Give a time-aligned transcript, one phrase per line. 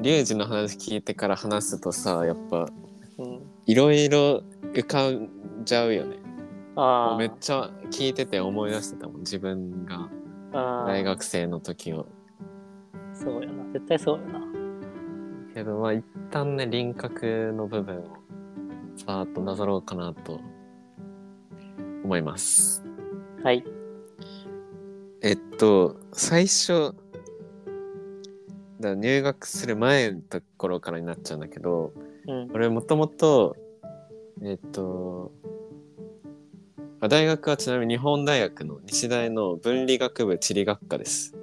[0.00, 2.68] リュウジの話聞いてから話すとさやっぱ
[3.18, 3.40] うん。
[3.66, 4.42] いろいろ
[4.72, 5.28] 浮かん
[5.64, 6.16] じゃうよね
[6.76, 7.16] ああ。
[7.18, 10.08] めっちゃ聞いてて思い出してたもん自分が
[10.52, 12.06] 大学生の時を
[13.12, 13.64] そうやな。
[13.72, 14.40] 絶対そうやな。
[15.54, 18.04] けどまあ一旦ね輪郭の部分を
[18.96, 20.40] さーっとなぞろうかなと
[22.04, 22.82] 思います
[23.44, 23.64] はい。
[25.22, 26.94] えっと最初
[28.80, 31.92] だ入学する前のところからになっちゃうんだけど
[32.26, 32.50] うん。
[32.52, 33.56] 俺もともと
[34.42, 35.32] えっと
[37.00, 41.34] あ大学はちなみに日本大学の日大の分理学部地理学科です。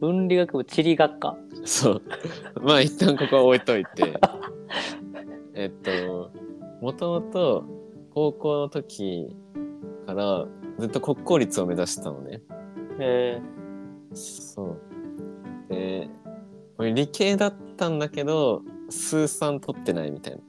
[0.00, 1.36] 分理学部地理学科？
[1.64, 2.02] そう。
[2.62, 4.20] まあ一旦ここは置いといて。
[5.54, 6.30] えっと
[6.80, 7.64] もともと
[8.14, 9.34] 高校の時
[10.06, 10.46] から
[10.78, 12.40] ずっと国公立を目指してたのね。
[13.00, 13.40] え
[14.12, 14.76] そ
[15.68, 15.72] う。
[15.74, 16.08] で
[16.78, 20.40] 俺理系だったんだけど数三取ってないみたい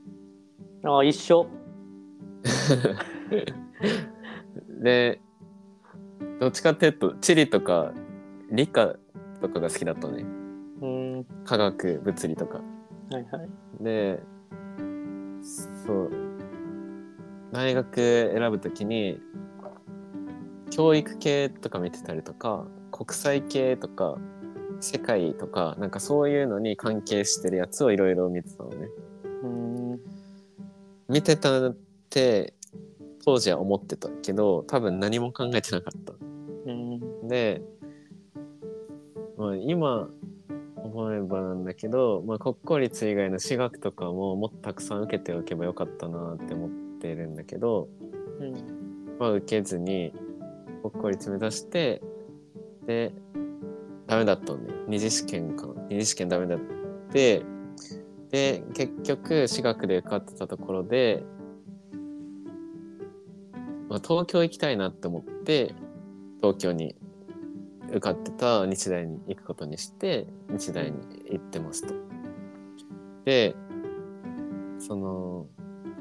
[0.83, 1.47] なー、ああ、一緒。
[4.81, 5.19] で
[6.39, 7.93] どっちかっていうと地理とか
[8.49, 8.95] 理科
[9.41, 10.25] とかが好きだったのね
[10.81, 11.25] うん。
[11.43, 12.61] 科学物理とか
[13.11, 13.49] はいはい。
[13.83, 14.21] で
[15.41, 16.11] そう
[17.51, 19.19] 大学選ぶときに
[20.69, 24.17] 教育系とか見てたりとか国際系とか
[24.79, 28.87] 世界とかなんかそういうのに関係してるやつをいろいろ見てたのね
[29.43, 29.99] うん。
[31.07, 31.77] 見てたっ
[32.09, 32.53] て
[33.25, 36.13] 当時は思ってたけど多分何も考えてなかった
[36.65, 37.27] うん。
[37.27, 37.61] で、
[39.37, 40.09] まあ、今
[40.75, 47.89] 思えばなんだけど、まあ、国公立以外の私学とかももっとたくさん受けておけばよかったなって思ってるんだけど、
[48.39, 48.53] うん。
[49.19, 50.13] まあ、受けずに
[50.81, 52.01] 国公立目指して
[52.85, 53.11] で
[54.09, 56.59] ダメだったのね二次試験かな二次試験ダメだっ
[57.11, 57.45] て
[58.31, 61.23] で結局私学で受かってたところで、
[63.87, 65.75] まあ、東京行きたいなって思って
[66.41, 66.95] 東京に
[67.89, 70.97] 受かってた日大に行くことにして日大に
[71.31, 71.93] 行ってますと。
[73.25, 73.55] で
[74.79, 75.45] その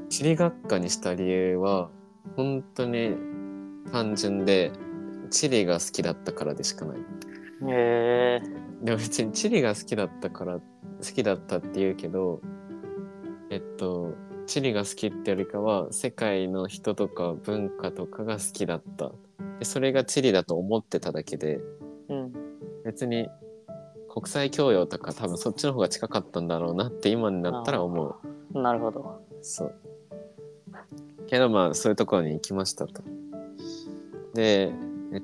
[0.09, 1.91] 地理学科にした理由は
[2.37, 3.17] 本当に
[3.93, 4.73] 単純で
[5.31, 6.99] 地理が好きだったからでしかない。
[7.67, 8.41] え
[8.83, 10.63] でも別に地理が好きだったから好
[11.03, 12.41] きだったって言うけど
[13.51, 14.15] えっと
[14.47, 19.13] 地理が好きってよりかは世界の人とか文化とかが好きだった。
[19.59, 22.33] でそれが地理だと思ってただけでー、うん。
[22.85, 23.29] 別に
[24.09, 28.17] 国際教養とか多分そっちの方が近かったんだろうなって今になったら思
[28.55, 28.59] う。
[28.59, 29.21] なるほど。
[29.43, 29.75] そう。
[31.27, 33.03] けどまあそういうところに行きましたと。
[34.35, 34.73] でえ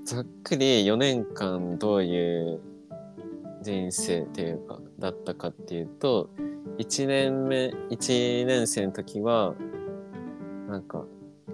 [0.04, 2.60] ざっくり4年間どういう
[3.62, 6.30] 人生っていうかだったかっていうと
[6.78, 9.54] 1年目1年生の時は
[10.68, 11.04] なんか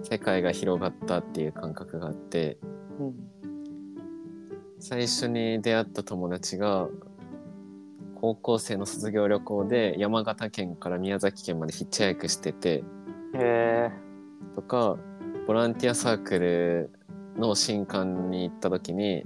[0.01, 2.57] 世界が広がったっていう感覚があって
[2.99, 3.31] うん。
[4.79, 6.87] 最初に出会った友達が
[8.15, 12.83] 高校生の卒業旅行で山形県から宮崎県までヒッチハイクしてて
[13.35, 13.91] え
[14.55, 14.97] とか
[15.45, 16.91] ボランティアサークル
[17.37, 19.25] の新刊に行った時に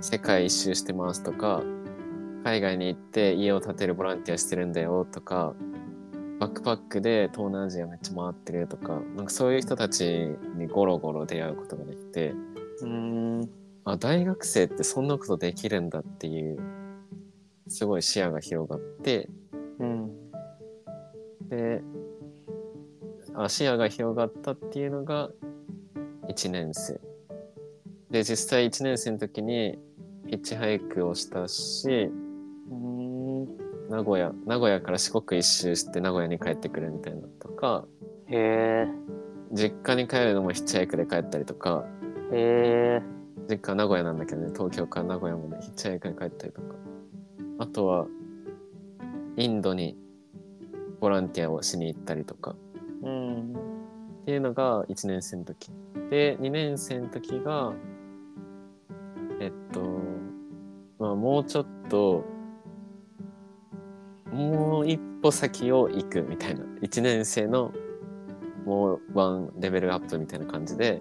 [0.00, 1.62] 世界一周してますとか
[2.44, 5.54] 海外に行って家を建てるボランティアしてるんだよとか
[6.38, 10.04] バックパックで東南アジアめっちゃ回ってるとかなんかそういう人たち
[10.56, 13.50] にゴロゴロ出会うことができてー、うん。
[13.84, 16.58] あ大学生ってそんなことできるんだっていう
[17.66, 19.28] すごい視野が広がって
[19.80, 20.30] うん。
[21.48, 21.82] で
[23.34, 25.30] あ視野が広がったっていうのが
[26.28, 27.00] 1年生
[28.10, 29.78] で実際1年生の時に
[30.26, 32.10] ヒッチハイクをしたし
[32.70, 33.46] うん。
[33.88, 37.84] 名古屋名古屋から四国一周して名古屋に帰ってくるみたいなとか
[38.30, 38.88] へえ
[39.52, 43.02] 実家に帰るのもヒッチハイクで帰ったりとかー、へえ
[43.48, 46.74] 実家は名古屋なんだけどね東京から名古屋までヒッチハイクで帰ったりとか
[47.60, 48.06] あとは
[49.36, 49.96] インドに
[51.00, 53.06] ボランティアをしに行ったりとかー。
[53.06, 53.77] うん。
[54.28, 55.70] っていうのが1年生の時。
[56.10, 57.72] で2年生の時が
[59.40, 59.80] えっと
[60.98, 62.26] まあもうちょっと
[64.30, 66.60] もう一歩先を行くみたいな。
[66.82, 67.72] 1年生の
[68.66, 71.00] もうワンレベルアップみたいな感じで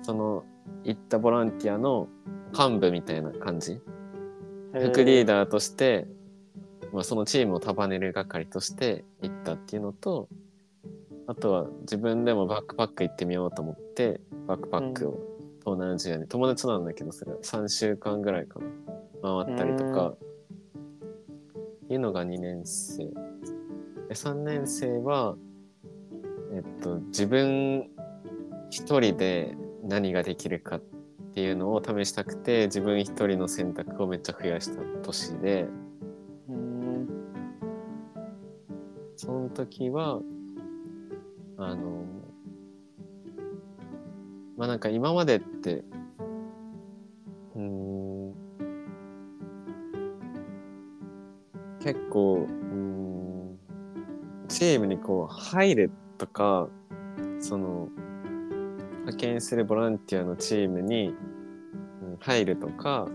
[0.00, 0.44] その
[0.84, 2.08] 行ったボランティアの
[2.58, 3.78] 幹部みたいな感じ。
[4.72, 6.06] 副リーダダーとして、
[6.94, 10.30] まあ、そのチームを束ねる係として行ったっていうのと
[11.26, 15.18] あとは自分でもバックパック行ってみようと思ってバックパックを
[15.64, 18.66] 東南アジアに、友達なんだけどそれ3週間ぐらいかな。
[19.44, 20.18] 回ったりとか、っ
[21.88, 23.04] いうのが2年生。
[23.06, 23.10] で
[24.10, 25.36] 3年生は、
[26.52, 27.88] えっと、自分
[28.68, 30.82] 一人で何ができるかっ
[31.32, 35.66] ていうのを試したくて自分一人の選択をめっちゃ増やした年で。
[36.48, 37.08] うん。
[39.16, 40.20] その時は
[41.56, 42.04] あの
[44.56, 45.84] まあなんか今までって
[47.54, 48.34] うん
[51.80, 53.58] 結構うん
[54.48, 56.68] チームにこう入るとか
[57.40, 57.88] その
[59.00, 61.14] 派遣するボランティアのチームに
[62.20, 63.06] 入るとか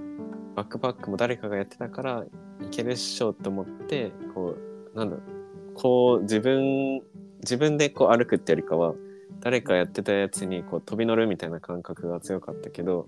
[0.56, 2.26] バックパックも誰かがやってたから
[2.62, 4.56] いけるっしょと思ってこ
[4.94, 7.02] うなんだろうこう自分
[7.40, 8.94] 自分でこう歩くってよりかは
[9.40, 13.08] 誰かやってたやつにこう飛び乗るみたいな感覚が強かったけど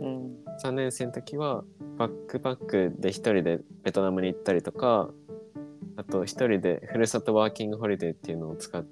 [0.00, 0.36] うん。
[0.62, 1.64] 3年生の時は
[1.98, 5.10] バックパックで一人でベトナムに行ったりとか
[5.96, 8.84] あと一人でふるさとワーキングホリデーっていうのを使っ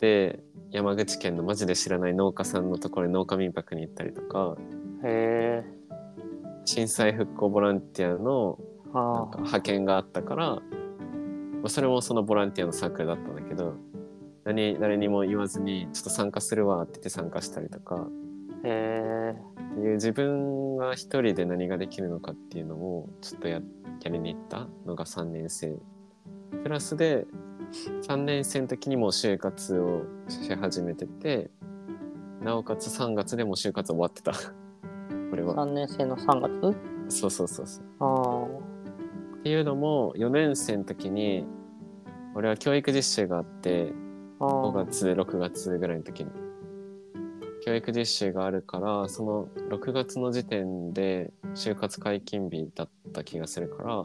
[0.00, 0.40] て
[0.70, 4.56] 山口県のマジで知らない農家さんのところに農家民泊に行ったりとか。
[6.64, 8.58] 震災復興ボランティアの
[8.92, 10.62] なんあか派遣があったから、ま
[11.64, 13.74] あ、それもそのボランティアのサークルだったんだけど
[14.48, 17.96] 何誰にも言わずにちょっと参加するわって言って参加したりとか。
[17.96, 18.08] あ。
[18.64, 19.34] へえ。
[19.72, 23.60] っていう自分が一人で何ができるのかっていうのをちょっとや
[24.02, 25.76] やりに行ったのが3年生。
[26.62, 27.26] プラスで
[28.08, 31.50] 3年生の時にもう就活をし始めてて
[32.42, 34.32] なおかつ3月でもう就活終わってた。
[35.28, 35.56] これは。
[35.56, 36.78] 3年生の3月？
[37.10, 37.84] そうそうそうそう。
[38.00, 38.46] あ
[39.40, 41.44] っていうのも4年生の時に
[42.34, 43.92] 俺は教育実習があって
[44.40, 46.30] 5月6月ぐらいの時に
[47.64, 54.04] 教育実習があるからその6月の時点で就活解禁日だった気がするから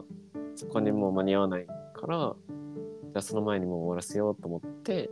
[0.56, 2.34] そこにもう間に合わないから
[3.02, 5.10] じゃあその前にもう終わらせようと思って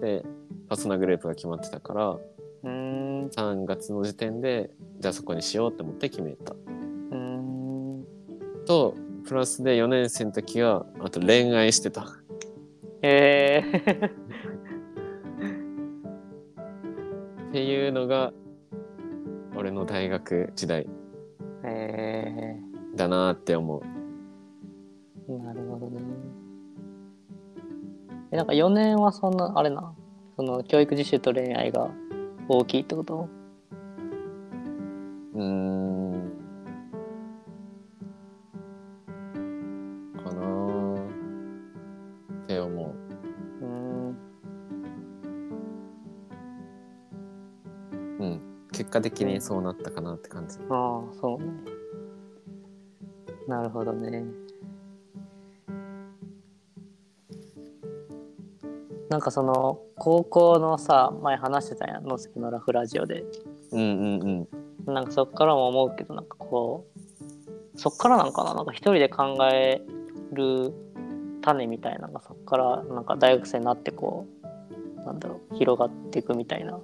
[0.00, 0.24] で
[0.68, 3.26] パーソナルグループが決まってたからうーん。
[3.26, 6.54] う3月の時点でじゃあそこにしようと思って決めた。
[8.64, 8.94] と
[9.26, 12.06] プラスで4年生の時はあと恋愛してた
[13.02, 14.06] へえ。
[14.06, 14.23] っ
[18.04, 18.32] のが
[19.56, 20.86] 俺の大学時代
[21.64, 22.56] へ
[22.94, 23.82] だなって思う
[25.28, 25.38] え。
[25.38, 26.02] なるほどね。
[28.30, 29.94] え、なんか4年はそんな、あれな、
[30.36, 31.90] その教育実習と恋愛が
[32.48, 33.28] 大きいってこと？
[49.10, 50.58] 的にそうなったかなって感じ。
[50.58, 51.38] ああ、そう。
[51.38, 51.52] ね。
[53.46, 54.24] なるほどね。
[59.10, 62.06] なんかその高校のさ前話してたやん。
[62.06, 63.24] のすけのラフラジオで。
[63.72, 64.48] うんうん
[64.86, 64.94] うん。
[64.94, 68.54] なんかそっからも思うけどなんかこうそっからなんかな？
[68.54, 69.82] なんか一人で考え
[70.32, 70.72] る
[71.42, 74.26] 種みたいなのがそっからなんか大学生になってこ
[74.98, 76.80] うなんだろう広がっていくみたいな。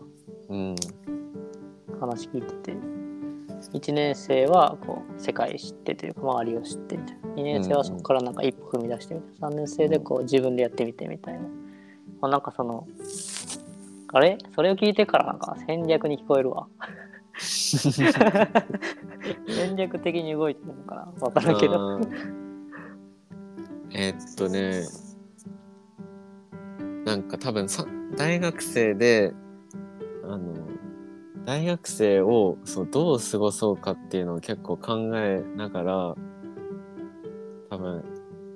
[0.51, 0.75] うん
[2.11, 2.73] 話聞いて。
[2.73, 2.77] て
[3.73, 7.29] 1年生はこう世界知ってというか周りを知ってみたいな。
[7.35, 9.49] 2年生はそこからなんか一歩踏み出してみたいな。
[9.49, 11.41] 3年生でこう自分でやってみてみたいな、
[12.21, 12.89] まあ、なんかその
[14.13, 14.39] あれ？
[14.55, 16.69] それを聞いてからなんか戦略に聞こえるわ。
[17.39, 18.17] 戦
[19.77, 21.13] 略的に動いてるのかな？
[21.21, 22.01] 分からんけど。
[23.93, 24.33] えー。
[24.33, 24.85] っとね。
[27.05, 27.87] なんか多分さ
[28.17, 29.35] 大学生で
[30.25, 30.55] あの
[31.51, 36.15] 大学生をそうどう過ごそうかっていうのを結構考えながら
[37.69, 38.05] 多分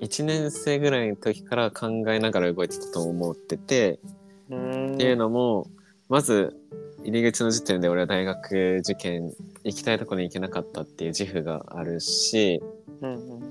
[0.01, 3.99] 1年生ぐらいの時から考えながら動いてたと思ってて、
[4.47, 5.67] っていうのも
[6.09, 6.55] まず
[7.03, 9.33] 入り口の時点で俺は大学受験
[9.65, 12.63] 行きたいところに行けなかったっていう自負があるし
[13.01, 13.43] うんうん。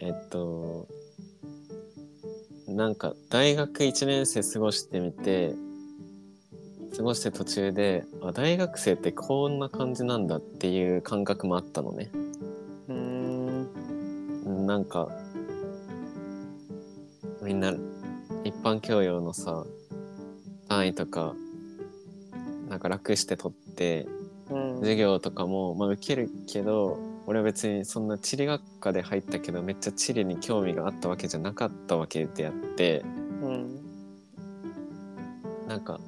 [0.00, 0.86] えっと
[2.66, 5.54] なんか大学1年生過ごしてみて
[6.96, 12.10] 過ごして途中であ大学生ってこんな感じなんだっていう感覚もあったのね。
[12.88, 14.66] うん。
[14.66, 15.08] なんか
[17.42, 17.72] みんな
[18.44, 19.64] 一般教養のさ
[20.68, 21.34] 単位とか
[22.68, 24.06] なんか楽して取って
[24.50, 24.76] うん。
[24.78, 33.04] 授業とかも、まあ、受けるけど俺は別にそんな地理学科で入ったけどめっちゃ地理に興味があったわけじゃなかったわけであって
[33.42, 33.80] うん。
[35.68, 36.00] なんか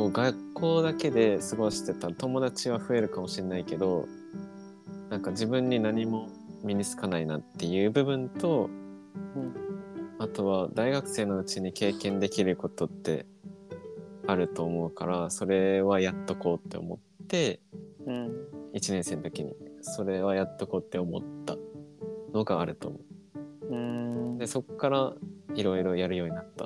[0.00, 4.08] こう学校だけで過ごしてたら友達は増えるかもしれないけど
[5.10, 6.30] なんか自分に何も
[6.64, 8.70] 身につかないなっていう部分と、
[9.36, 9.54] うん
[10.18, 13.24] あとは大学生のうちに経験できることって
[14.26, 17.60] あると思うからそれはやっとこうって思って
[18.06, 18.26] うん
[18.74, 21.56] 1年生の時にそれはやっとこうって思った
[22.34, 22.98] のがあると思
[23.70, 23.74] う。
[23.74, 25.14] うんでそっから
[25.54, 26.59] いろいろやるようになった。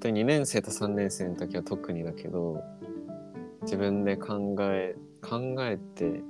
[0.00, 2.62] 当に2年生と3年生の時は特にだけど
[3.62, 6.22] 自分で考え考えて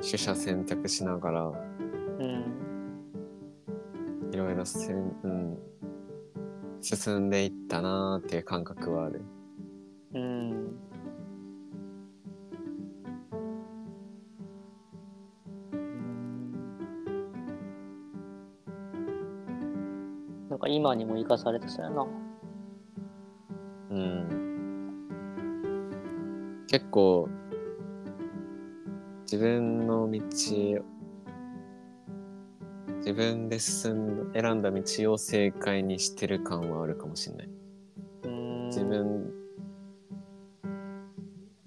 [0.00, 1.52] 取捨選択しながらう
[2.22, 2.64] ん
[4.32, 5.58] いろいろせん、うん、
[6.80, 9.22] 進んでいったなーっていう感覚はある。
[10.12, 10.64] うん
[20.50, 22.23] なんか今にも生かされてそうやな。
[33.54, 37.48] で進んだ選んだ道を正解にしてる感はあるかもしれない。
[38.24, 39.32] うん自分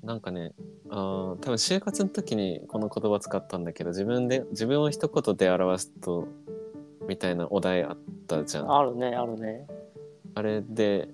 [0.03, 0.53] なんかね
[0.89, 6.27] あー多分就活の時にこの言葉使ったんだけど自分で自分を一言で表すと
[7.07, 9.67] みたいなお題あったじゃんああるね、あるね。
[10.41, 11.07] れで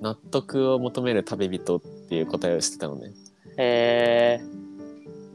[0.00, 3.12] 納得を求める旅人っていう答えをしてたのね
[3.56, 4.40] へ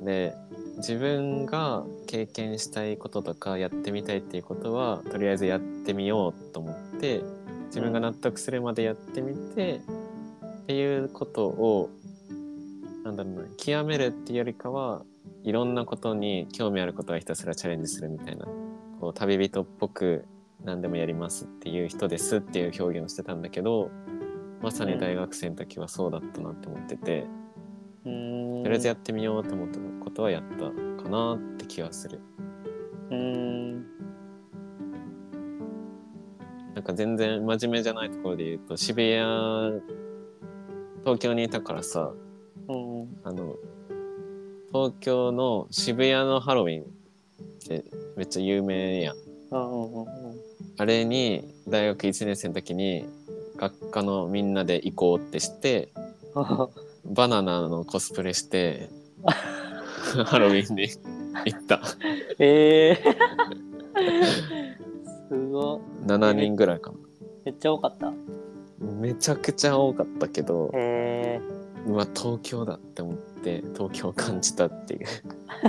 [0.01, 0.35] えで
[0.79, 7.21] 自分が経験したいこととかやってみたいっていうことはとりあえずやってみようと思って
[7.67, 9.81] 自分が納得するまでやってみて、
[10.63, 11.89] っていうことを
[13.03, 15.03] なんだろうな極めるっていうよりかは
[15.43, 18.45] いろんなことに興味あることはひたすらチャレンジするみたいな
[18.99, 20.25] こう旅人っぽく
[20.63, 23.89] 何でもやりますっていう人ですっていう表現をしてたんだけど
[24.61, 27.25] まさに大学生の時はそうだったなって思ってて。
[28.05, 28.63] うん。
[28.63, 29.79] とりあえずやってみようと思った
[30.09, 32.19] ことはやったかなって気がする。
[33.11, 33.73] うん
[36.73, 39.81] なんか全然真面目じゃないところで言うと渋谷
[41.03, 42.13] 東京にいたからさ
[42.67, 43.55] うんあの
[44.71, 46.85] 東京の渋谷のハロウィンっ
[47.67, 47.83] て
[48.15, 49.15] めっちゃ有名やん。
[49.51, 50.07] うんうんうん
[50.77, 53.05] あれに大学1年生の時に
[53.57, 55.89] 学科のみんなで行こうってして
[57.03, 58.89] バナナのコスプレして
[60.25, 60.87] ハロウィンに
[61.45, 61.81] 行った。
[62.39, 62.97] ええ
[65.29, 66.07] すごい。
[66.07, 66.97] 7人ぐらいかな。
[67.45, 68.11] めっちゃ多かった？
[68.79, 71.39] めちゃくちゃ多かったけど、え
[71.85, 75.01] うわ東京だって思って東京を感じたっていう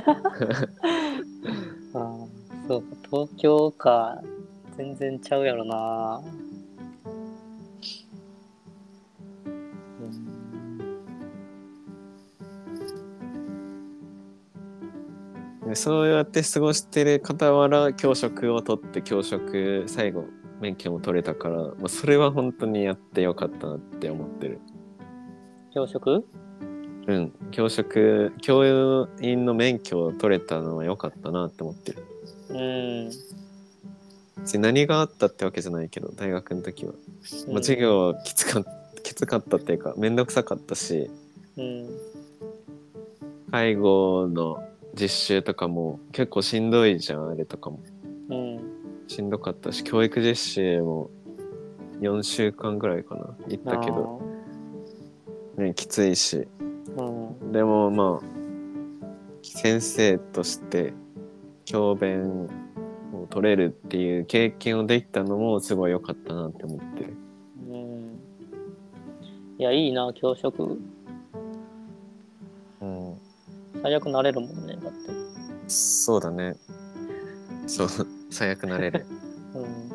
[1.95, 2.27] ー、あー
[2.69, 4.23] そうか、東京か。
[4.77, 6.23] 全然ちゃうやろな。
[15.71, 20.25] でそうやって過ごしてる傍ら教職を取って教職最後
[20.61, 24.59] 免許も取れたから、まあ、それは本当にやってよかったなって思ってる。
[25.73, 26.25] 教職？
[27.07, 27.33] うん。
[27.53, 32.05] 教職教員の免許を取れたのは良かったなって思ってる。
[32.49, 32.55] う
[34.59, 34.61] ん。
[34.61, 36.95] 何があったってわけじゃないけど大学の時は、
[37.47, 38.65] まあ、授業はきつかっ
[39.05, 41.09] きつかったっていうか面倒くさかったし。
[41.57, 41.87] うん。
[43.53, 44.63] 介護の
[44.95, 47.81] 実習とかも結構しんどいじゃんあれとかも
[48.29, 48.61] うん。
[49.07, 51.11] しんどかったし教育実習も
[52.01, 54.23] 4週間ぐらいかな行ったけど、
[55.57, 56.49] ね、きついし。
[56.97, 57.53] うん。
[57.53, 58.41] でもまあ
[59.43, 60.93] 先生として
[61.65, 62.49] 教鞭
[63.13, 67.17] を取れるっていう経験をできたのもすごい良かったなって思ってる
[67.69, 68.21] うん。
[69.59, 70.79] いや、いいな、教職。
[72.81, 73.30] うん
[73.83, 75.11] 最悪なれるもんね、だって。
[75.69, 76.57] そうだね
[77.67, 77.89] そう
[78.31, 79.07] 最悪なれる
[79.55, 79.91] うん。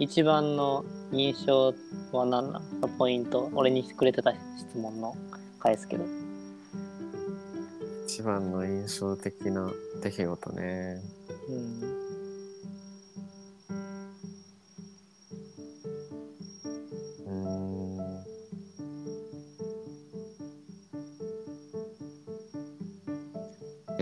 [0.00, 1.72] 一番の印象
[2.12, 2.62] は何なん？
[2.98, 3.48] ポイント？
[3.54, 5.14] 俺にくれてた質問の
[5.60, 6.04] 返すけど。
[8.06, 9.70] 一番の印象的な
[10.02, 11.00] 出来事ね
[11.48, 11.93] うん。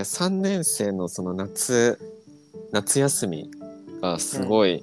[0.02, 1.98] や3年生のその夏
[2.72, 3.50] 夏休み
[4.00, 4.82] がすごい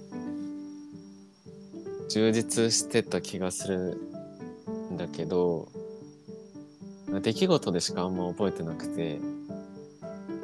[2.09, 3.99] 充実してた気がする
[4.91, 5.67] んだけど、
[7.21, 9.19] 出来事でしかあんま覚えてなくて。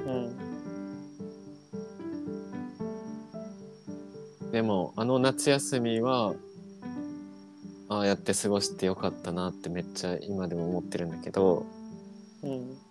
[0.06, 0.36] うん。
[4.52, 6.34] でもあの夏休みは
[7.90, 11.66] ああやって過ごしてよかったなってめっちゃ今でも思ってるんだけど。
[12.44, 12.85] うん。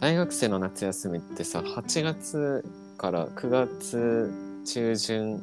[0.00, 2.64] 大学生の夏休みってさ8月
[2.96, 4.32] から9月
[4.64, 5.42] 中旬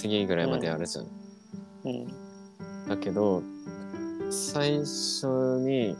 [0.00, 1.06] 過ぎぐらいまであるじゃん。
[1.84, 2.06] うん。
[2.88, 3.42] だけど
[4.30, 5.26] 最初
[5.60, 5.96] に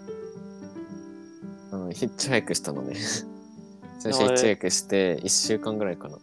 [1.72, 2.94] あのヒッチハイクしたのね。
[3.98, 6.16] 最初ヒッチハイクして1週間ぐらいかな。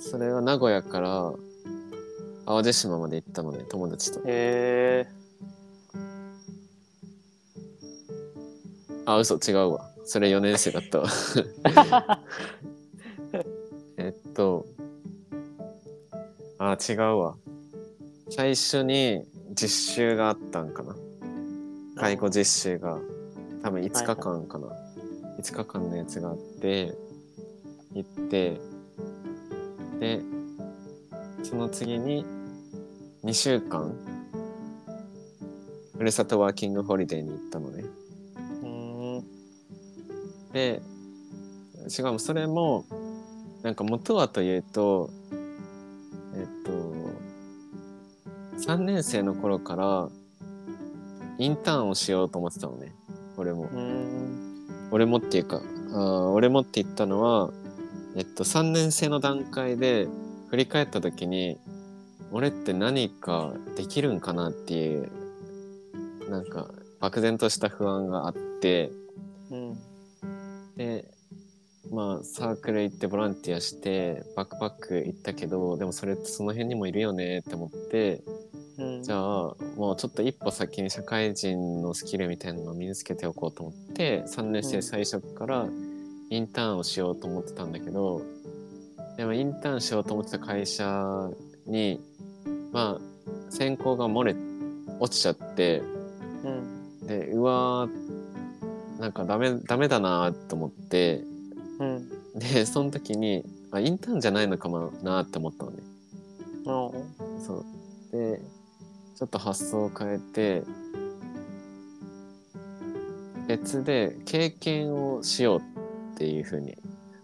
[0.00, 1.32] それは名古屋から
[2.46, 4.20] 淡路島まで行ったのね友達と。
[4.20, 5.06] へえ。
[9.04, 11.08] あ嘘違うわそれ4年生だったわ
[13.96, 14.66] えっと
[16.58, 17.36] あ違うわ。
[18.28, 19.22] 最初に
[19.54, 20.96] 実習があったんかな。
[21.96, 22.98] 介護実習が
[23.62, 24.66] 多分5日間かな、
[25.38, 26.92] 5日間のやつがあって
[27.94, 28.60] 行って
[30.00, 30.22] で
[31.44, 32.26] その次に
[33.22, 33.94] 2週間
[35.96, 37.84] ふるさとワーキングホリデーに行ったのね。
[37.84, 37.99] うん
[40.52, 40.82] で
[41.88, 42.84] しかもそれも
[43.62, 45.10] なんか元はというと
[46.34, 46.72] えっと
[48.60, 50.08] 3年生の頃から
[51.38, 52.92] インターンをしようと思ってたのね。
[53.38, 53.70] 俺も。
[53.72, 54.50] うん。
[54.90, 57.50] 俺もっていうかあー俺もって言ったのは
[58.16, 60.08] えっと3年生の段階で
[60.48, 61.58] 振り返った時に
[62.32, 65.10] 俺って何かできるんかなっていう
[66.28, 66.68] なんか
[67.00, 68.90] 漠然とした不安があって
[72.00, 78.22] まあサークル行ってボランティアしてバックパック行ったけどでもそれってその辺にもいるよねって思って
[78.78, 79.02] うん。
[79.02, 79.18] じゃあ
[79.76, 85.68] もうちょっと一歩先に社会人のスキルみたいなのを身につけておこうと思って3年生最初から
[86.30, 88.22] インターンをしようと思ってたんだけど
[89.18, 91.28] でもインターンしようと思ってた会社
[91.66, 92.00] に
[92.72, 94.34] まあ選考が漏れ
[95.00, 95.82] 落ちちゃって
[96.44, 97.06] うん。
[97.06, 101.24] でうわーなんかダメダメだなと思って
[101.80, 105.78] うんでその時にあインターンじゃないのかもなって思ったのね。
[106.66, 106.70] う
[107.38, 107.64] んそ
[108.12, 108.16] う。
[108.16, 108.40] で、
[109.16, 110.62] ちょっと発想を変えて、
[113.46, 115.58] 別で経験をしよう
[116.14, 116.76] っていう風に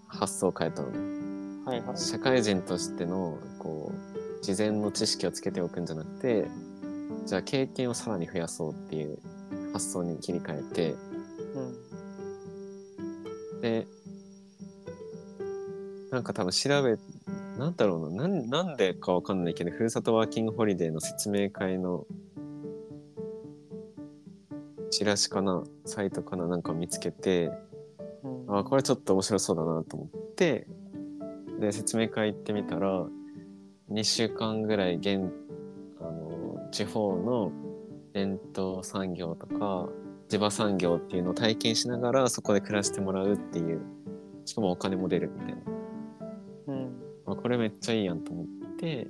[0.09, 1.17] 発想を変えたのね。
[1.65, 6.47] はいはい社会人としての、こう、事前の知識をつけておくんじゃなくて、
[7.27, 9.19] じゃあ経験をさらに増やそうっていう
[9.73, 10.95] 発想に切り替えて、
[11.55, 11.87] うん
[13.61, 13.87] で、
[16.17, 16.97] なんか多分調べ、
[17.59, 22.07] なんだろうな、なんなんでかわかんないけど、ふるさとワーキングホリデーの説明会の
[24.91, 27.51] チラシかな、サイトかな、なんか見つけて、
[28.25, 30.67] うんあ、これちょっと面白そうだなと思って、
[31.61, 33.07] で、説明会行ってみたら、
[33.91, 35.31] 2週間ぐらい現、
[36.01, 37.53] あの、地方の
[38.15, 39.91] 伝統産業とか、
[40.31, 43.83] 地場産業っていうのを体験しながらそこで暮らしてもらうっていう、
[44.47, 45.76] しかもお金も出るみたいな。
[47.47, 49.07] これめっちゃいいやんと思って。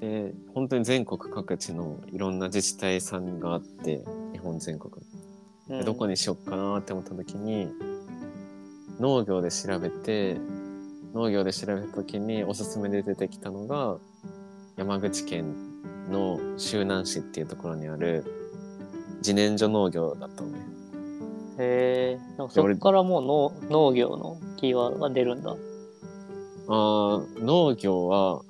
[0.00, 4.94] で本当に全国各地のいろんな自治体さんがあって日本全国
[5.68, 5.78] うん。
[5.80, 7.68] でどこにしよっかなって思った時に
[8.98, 10.38] 農業で調べて
[11.12, 13.98] 農業で調べた時におすすめで出てきたのが
[14.78, 15.54] 山口県
[16.10, 18.24] の周南市っていうところにある
[19.18, 20.60] 自然薯農業だったのね。
[21.58, 25.54] へえそこからもう農農業のキーワードが出るんだ
[26.68, 28.42] あー農業は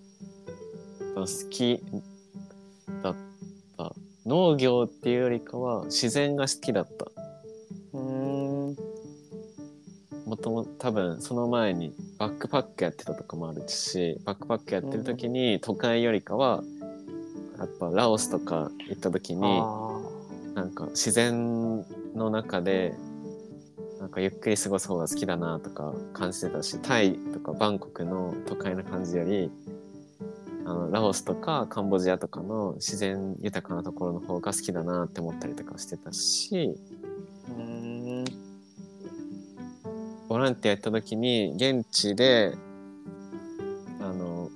[1.15, 1.83] 好き
[3.03, 3.17] だっ
[3.77, 3.93] た。
[4.27, 7.07] 農業っていうよりかは自然が好きだった。
[7.93, 8.77] うーん
[10.27, 16.63] もともと多分その前にバックパックやってたとかもあるしバックパックやってる時に都会よりかは
[17.59, 20.01] やっぱラオスとか行った時にあ
[20.55, 21.83] なんか自然
[22.15, 22.95] の中で
[24.01, 29.51] なんかゆっくり過ごす方が好きだなとか感じてたしタイとかバンコクの都会な感じより
[30.65, 36.77] あのラオスとかカンボジアとかの自然豊かなところの方が好きだなって思ったりとかしてたし
[40.29, 42.55] ボランティア行った時に現地で
[44.01, 44.51] あの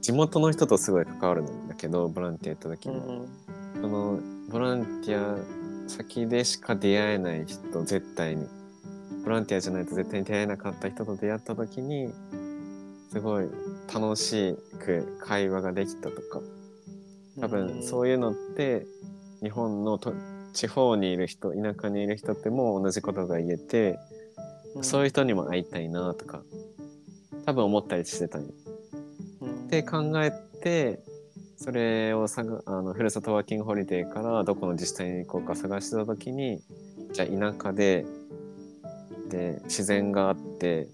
[0.00, 3.28] 地元の人とすごい関わるんだけどボランティア行った時に、うん。
[3.80, 4.18] その
[4.50, 5.59] ボランティア
[5.90, 8.46] 先でしか出会えない人絶対に。
[9.24, 12.10] ボランティアじゃないと絶対に出会えなかった人と出会った時に
[13.10, 13.48] すごい
[13.92, 16.40] 楽しく会話ができたとか。
[17.40, 18.86] 多分そういうのって
[19.42, 20.14] 日本のと
[20.52, 23.98] 地方にいる人田舎にいる人っても同じことが言えて、
[24.82, 26.42] そういう人にも会いたいなとか
[27.46, 28.48] 多分思ったりしてたんよ。
[29.40, 29.66] うん。
[29.66, 31.00] って考えて
[31.62, 36.62] それをさあのふるさとワーキングホリデーからどこの自治体に行こうか探してた時に
[37.12, 38.06] じゃあ田舎で
[39.28, 40.88] で自然があって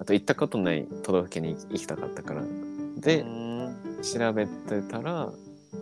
[0.00, 2.42] あと行ったことない都道府県に行きたかったから
[2.96, 3.24] で、
[4.02, 5.30] 調べてたら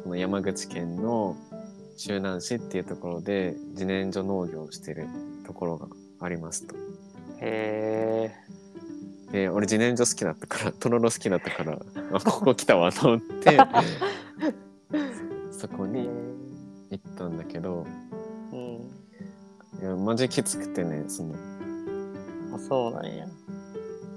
[0.02, 1.36] この山口県の
[1.96, 5.06] 周南市っていうところで自然薯農業をしてる
[5.46, 5.86] ところが
[6.18, 6.74] ありますと。
[7.40, 8.49] へえ
[9.32, 11.78] で俺自然薯好きだったからとろろ好きだったから
[12.12, 13.58] あ ここ来たわと思って
[15.52, 16.08] そこに
[16.90, 17.86] 行ったんだけど
[18.52, 18.90] うん。
[19.80, 21.34] いやマジきつくてねその
[22.54, 23.26] あそうなんや。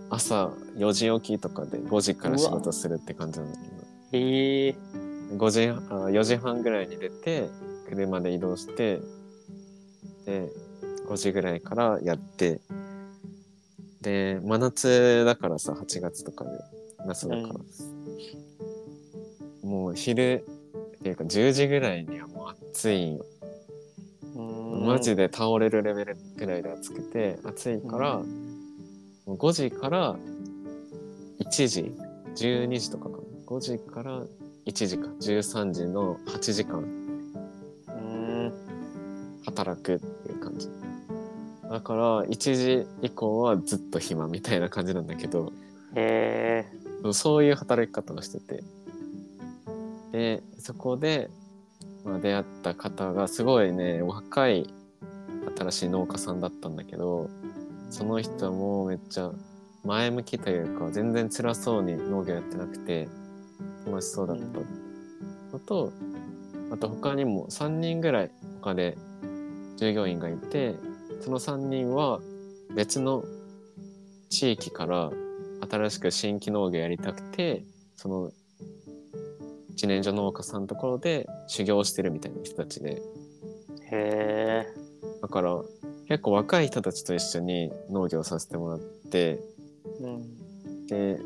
[0.09, 3.73] 朝4時起きとかで5時から仕事するって感じなんだけど。
[4.17, 4.75] へえ。
[5.37, 5.73] 5時あ
[6.09, 7.49] 4時半ぐらいに出て
[7.89, 9.01] 車で移動して
[10.25, 10.51] で
[11.07, 12.59] 5時ぐらいからやって
[14.03, 16.51] で真夏だからさ8月とかで
[17.05, 17.53] 夏だから、
[19.67, 20.45] もう昼
[20.99, 23.15] っていうか10時ぐらいにはもう暑いん。
[23.17, 23.25] よ
[24.85, 28.25] マジでで倒れるレベルぐらいで暑くて暑いから、も
[29.27, 30.15] う5時から
[31.39, 31.95] 1時
[32.35, 33.23] 12時とかかな。
[33.45, 34.23] 5時から
[34.65, 35.07] 1時か。
[35.21, 38.53] 13時の8時間うん。
[39.45, 40.32] 働くっていう
[41.73, 45.51] だから1時以降はずっと暇みたいな感じなんだけど
[45.95, 46.67] へ
[47.03, 48.63] えそういう働き方をしてて。
[50.11, 51.31] でそこで、
[52.05, 54.71] まあ、出会った方がすごいね若い
[55.57, 57.31] 新しい農家さんだったんだけど
[57.89, 59.31] その人もめっちゃ
[59.83, 63.09] 前向きというか全然辛そうに農業やってなくて
[63.87, 65.91] 楽しそうだったのと
[66.71, 68.31] あと他にも3人ぐらい
[68.61, 68.95] 他で
[69.77, 70.75] 従業員がいて
[71.23, 72.19] その3人は
[72.75, 73.23] 別の
[74.29, 75.09] 地域から
[75.69, 77.63] 新しく新規農業やりたくて
[77.95, 78.31] その
[79.69, 83.01] 一年所農家さんのところで修行してるみたいな人たちで。
[83.91, 84.65] へえ
[85.21, 85.61] だから
[86.09, 89.39] 結構若い人たちと一緒に農業させてもらって
[90.01, 90.87] うん。
[90.87, 91.19] で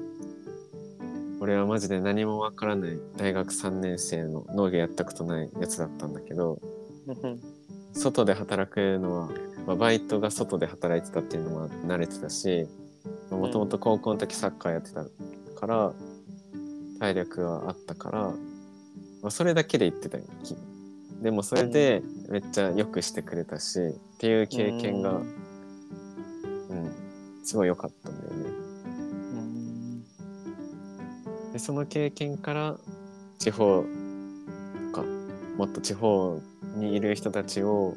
[1.39, 6.59] 俺はマジで何もわからない大学3年生の農業やったことないやつだったんだけど
[7.07, 7.57] うん。
[7.93, 9.29] 外で働くのは、
[9.67, 12.67] まあ、バイトが外で働いてたっていうのも慣れてたし
[13.29, 15.03] もともと高校の時サッカーやってた
[15.59, 15.93] から
[16.99, 18.33] 体力はあったから、ま
[19.25, 20.55] あ、それだけで言ってたよき
[21.21, 25.25] でもそれでめっちゃよくしてくれたしっていう経験が、う
[26.69, 26.91] うんん、
[27.43, 28.49] すごい良かったんだよね。
[29.33, 30.03] うん
[31.53, 32.77] でその経験から
[33.39, 33.83] 地方
[34.91, 35.03] とか
[35.57, 36.39] もっと地方
[36.75, 37.95] にいる人たちを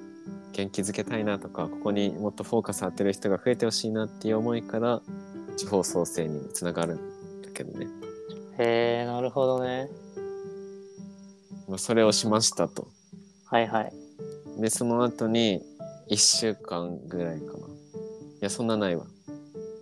[0.53, 5.01] 元気づけたいなとかここにもっとフォーカス当てる人が増えてほしいなっていう思いから
[5.57, 7.87] 地方創生につながるんだけどね、
[8.59, 9.89] へえなるほどね。
[11.69, 12.89] まあ、それをしましたと。
[13.47, 13.93] はいはい。
[14.59, 15.63] でその後に
[16.11, 17.53] 1週間ぐらいかな。
[17.53, 17.53] い
[18.41, 19.07] やそんなないわ。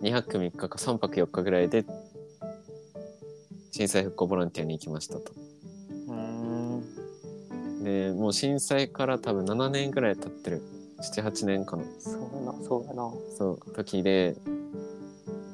[0.01, 1.85] 2泊3日か3泊4日ぐらいで
[3.71, 5.33] 震災復興ボランティアに行きましたと。
[5.35, 5.48] うん
[7.89, 10.61] でもう震災から多分7年ぐらい経ってる。
[11.01, 13.11] 78年かなそうやなそうやな。
[13.37, 14.35] そう時で。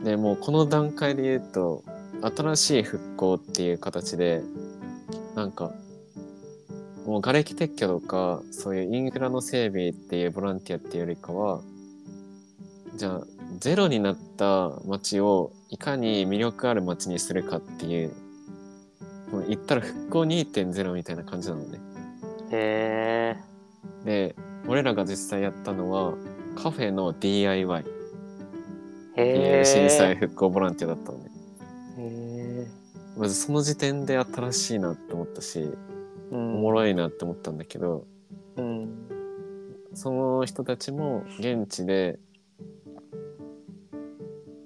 [0.03, 1.83] でもうこの段階で言うと
[2.21, 4.43] 新しい復興っていう形で
[5.35, 5.71] なんか
[7.05, 11.61] もう瓦礫撤去とかそういうインフラの整備っていうボランティアっていうよりかは
[12.95, 13.21] じゃあ
[13.59, 18.11] ゼロになった街をいかに魅力ある街にするかっていう
[19.31, 21.79] もう言ったら復興2.0みたいな感じなのね。
[22.51, 23.55] へえ
[24.03, 24.35] で
[24.67, 26.13] 俺らが実際やったのは
[26.55, 27.85] カフェの DIY っ
[29.15, 31.31] て震災復興ボランティアだったのね。
[31.97, 32.67] へえ
[33.17, 35.69] まずその時点で新しいなって思ったし、
[36.31, 38.05] おおもろいなって思ったんだけど、
[38.57, 38.89] うん。
[39.93, 42.19] その人たちも現地で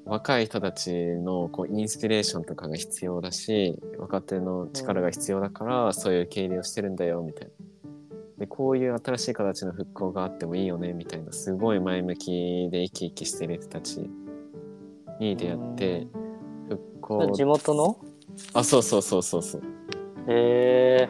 [0.05, 7.58] 若い人たちのこうインスピレーションとかが必要だし若手の力が必要だからそういう受け入れをしてるんだよみたいな。
[8.39, 14.09] でこういう新しい形の復興があってもいいよねみたいなすごい前向きで生き生きしてる人たち
[15.19, 16.07] に出会って
[16.69, 17.99] 復興地元の？
[18.53, 19.61] あそうそうそうそうそう。
[20.29, 21.09] へ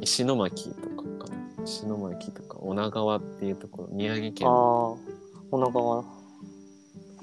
[0.00, 1.64] 石巻とかかな。
[1.64, 4.94] 石巻とか女川っていうところ宮城県ああ
[5.50, 6.04] 女川。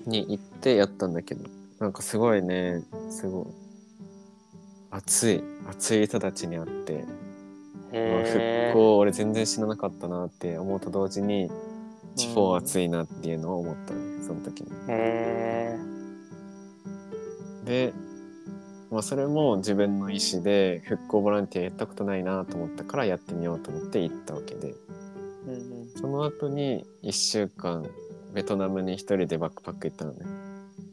[0.06, 3.46] に行ってやったんだけどなんかすごいねすごい。
[4.92, 7.06] 熱い熱い人たちに会って、
[7.94, 11.50] 復興俺全然知らなかったなって思うと同時に
[12.16, 14.72] 地方熱いなっていうのを思ったねその時に。
[14.90, 15.78] え
[17.64, 17.94] へで
[18.92, 24.76] まあ、それも自分の意思で復興ボランティアやったことないなと思ったからやってみようと思って行ったわけで。
[25.48, 25.90] うんうん。
[26.00, 27.88] その後に1週間
[28.36, 30.20] ベトナムに一人でバックパック行ったのね。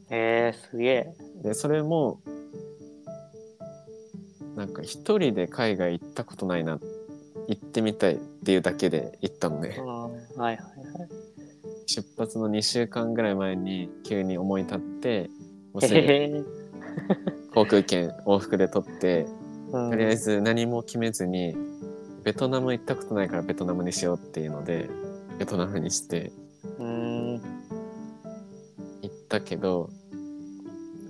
[0.09, 1.15] えー、すげえ。
[1.43, 2.21] でそれも
[4.57, 6.81] なんか一人で海外行ったことないな
[7.51, 10.59] 行ってみたいっていうだけで行ったのねうん、はいはいはい。
[11.87, 15.29] 出発の2週間ぐらい前に急に思い立って
[15.75, 16.47] もうすぐ。
[17.53, 19.27] 航空券往復で取って
[19.73, 21.57] うんとりあえず何も決めずに
[22.23, 24.89] ベトナム行ったことないからベトナムにしようっていうので
[25.39, 26.33] ベトナムにして。
[26.79, 27.41] 行
[29.07, 29.91] ったけど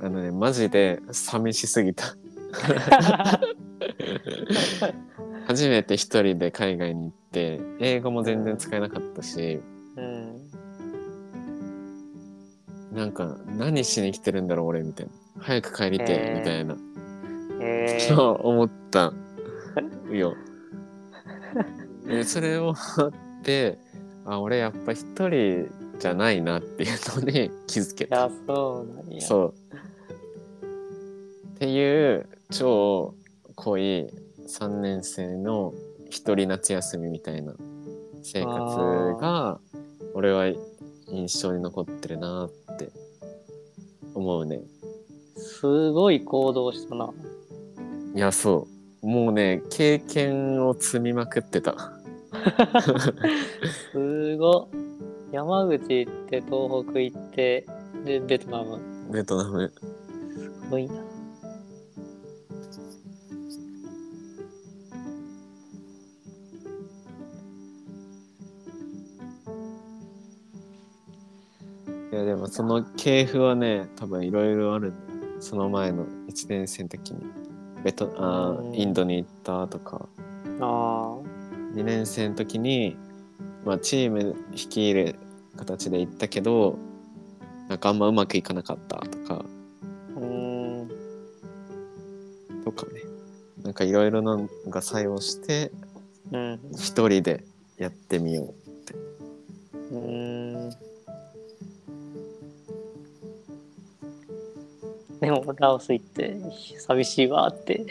[0.00, 2.16] あのねマジで寂しすぎた
[5.50, 9.60] 初めて一人で海外に行って英語も全然使えなかったし
[9.96, 10.48] うん。
[12.92, 16.76] なんか何しに来てるんだろう俺みたいな早く帰りてみたいな
[17.60, 19.12] えー、そう思った
[20.12, 20.36] よ。
[22.06, 23.76] でそれをあって
[24.26, 28.30] あ俺やっぱ一人じゃないなっていうのに気づけた。
[28.46, 29.20] そうなんや。
[29.20, 29.54] そう。
[31.56, 33.14] っていう超
[33.56, 34.08] 濃い
[34.58, 35.72] 3年生の
[36.10, 37.54] 一人夏休みみたいな
[38.22, 39.60] 生活が
[40.14, 40.46] 俺は
[41.08, 42.90] 印象に残ってるなって
[44.14, 44.60] 思うね。
[45.36, 47.10] すごい行動したな。
[48.14, 48.66] いやそ
[49.02, 51.74] うもうね経験を積みまくってた。
[53.92, 54.80] すごっ。
[55.32, 57.64] 山口行って、東北行って、
[58.04, 58.80] で、ベトナム。
[59.12, 59.72] ベトナム。
[60.36, 61.09] すごいな。
[72.12, 74.92] いやでもその系譜はね多分いろいろある
[75.38, 77.20] その前の1年生の時に。
[77.82, 80.06] ベトあインドに行ったとか。
[80.60, 81.16] あ
[81.74, 82.96] 2年生の時に、
[83.64, 85.14] まあ、チーム率いる
[85.56, 86.76] 形で行ったけど
[87.68, 89.44] なんかあんまうまくいかなかったとか。
[92.64, 93.00] とかね。
[93.62, 95.70] なんかいろいろなのが作用して
[96.32, 96.60] うん。
[96.76, 97.44] 一人で
[97.78, 98.52] やってみよ
[99.92, 100.19] ううー
[105.30, 106.36] でも、ラオス行って、
[106.78, 107.86] 寂しいわって。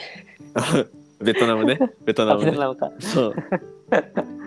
[1.24, 2.92] ベトナムねベトナあムねベトナムか。
[3.00, 3.34] そう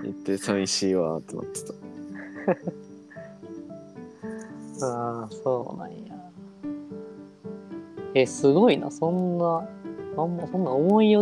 [0.05, 1.73] 行って寂しいわってなってた
[4.87, 5.97] ああ、そうなんや。
[8.15, 8.91] え、すごいな。
[8.91, 9.67] そんな、
[10.17, 11.15] あんま、そんな思い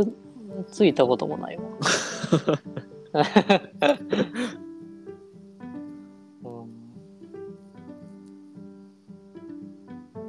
[0.71, 1.63] ついたこともないわ。
[6.45, 6.49] う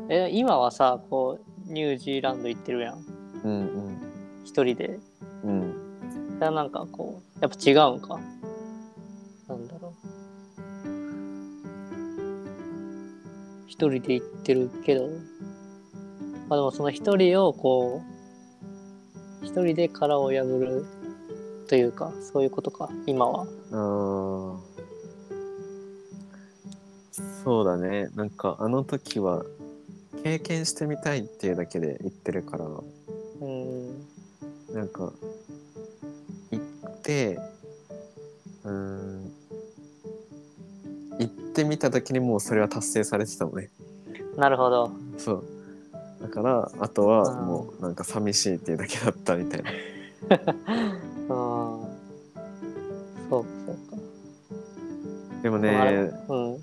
[0.07, 1.20] ん、え、今はさ、こう、
[1.71, 3.05] ニュージーランド行ってるやん。
[3.43, 3.97] うん
[4.43, 4.99] 一人で。
[5.43, 5.73] うんうん
[6.35, 8.19] それはなんかこう、やっぱ違うんか。
[9.47, 9.93] なんだろう。
[13.67, 15.07] 一人で行ってるけど、
[16.49, 18.01] まあでもその一人をこ
[19.41, 20.85] う、一人で殻を破る
[21.67, 23.45] というか、そういうことか、今は。
[23.71, 24.71] あー
[27.43, 29.43] そうだねなんかあの時は
[30.23, 34.07] 経験してみたいっていうだけで言ってるからうん。
[34.73, 35.11] なんか
[36.51, 37.39] 行って
[38.63, 39.31] うーん
[41.19, 43.69] 行ってみた時にもうそれは達成されてたのね
[44.37, 44.91] なるほど。
[45.17, 45.43] そう
[46.21, 49.71] だからあとはもうなんか寂しいっていうだけだったみたいな
[51.29, 52.01] うん。
[53.29, 53.97] そうか、そうか。
[55.41, 56.57] でもねうん。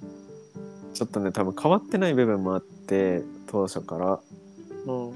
[0.95, 4.21] ちょっとね多分変わってない部分もあって当初から
[4.87, 5.13] うん。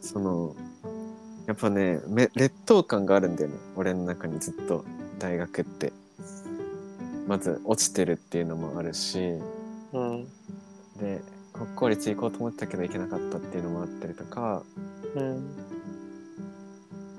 [0.00, 0.56] その
[1.46, 4.84] やっぱねめ劣等感があるんだよね俺の中にずっと
[5.18, 5.92] 大学って
[7.28, 9.34] まず落ちてるっていうのもあるし
[9.92, 10.26] うん。
[10.98, 14.62] で国公立行こうと思ったけど行けなかったっていうのもあったりとか
[15.14, 15.56] うん。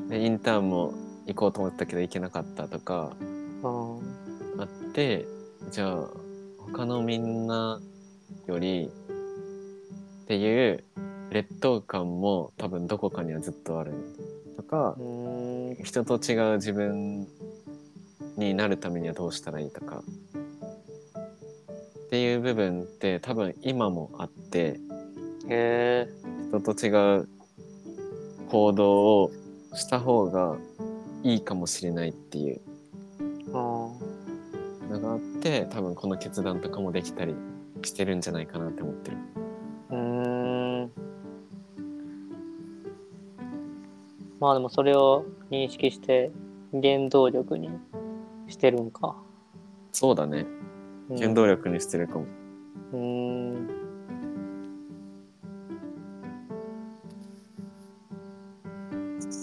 [0.09, 0.93] でインターンも
[1.27, 3.11] 行こうと思ったけど行けなかったとか
[3.63, 3.99] うん。
[4.59, 5.27] あって
[5.69, 6.07] じゃあ
[6.57, 7.79] 他のみんな
[8.47, 8.89] より
[10.31, 10.81] っていう
[11.29, 13.91] 劣等感も多分どこかにはずっとある
[14.55, 15.75] とかうん。
[15.83, 17.27] 人と違う自分
[18.37, 20.03] になるためにはどうしたらいいとかっ
[22.11, 24.79] ていう部分って多分今もあって。
[25.43, 26.87] 人と違
[27.19, 27.27] う
[28.49, 29.31] 行動を
[29.73, 30.55] した方が
[31.23, 32.61] いいかもしれないっていう
[33.47, 33.53] うん。
[33.53, 33.97] の
[35.01, 37.35] があって多分この決断とかもできたり
[37.83, 39.17] してるんじゃないかなって思ってる。
[44.41, 46.31] まあでもそれを認識して
[46.71, 47.69] 原動力に
[48.47, 49.15] してるんか。
[49.91, 50.47] そうだね。
[51.09, 52.25] うん原動力にしてるかも。
[52.93, 53.67] うーん。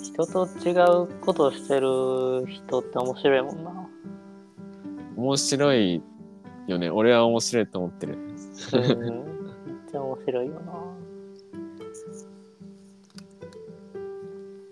[0.03, 0.73] 人と違
[1.05, 3.89] うことをしてる人って面白いもんな。
[5.17, 6.03] 面白い
[6.67, 6.91] よね。
[6.91, 8.19] 俺は面白いと思ってる。
[8.73, 8.99] うん。
[8.99, 11.08] めっちゃ面白いよな。